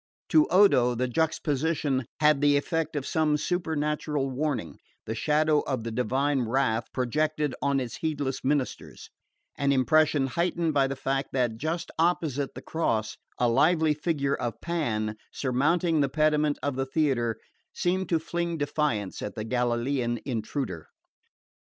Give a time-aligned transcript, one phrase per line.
[0.29, 5.91] To Odo the juxtaposition had the effect of some supernatural warning, the shadow of the
[5.91, 9.11] divine wrath projected on its heedless ministers;
[9.59, 14.59] an impression heightened by the fact that, just opposite the cross, a lively figure of
[14.59, 17.37] Pan, surmounting the pediment of the theatre,
[17.71, 20.87] seemed to fling defiance at the Galilean intruder.